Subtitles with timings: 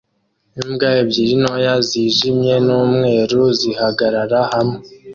[0.61, 4.79] Imbwa ebyiri ntoya zijimye n'umweru zihagarara hamwe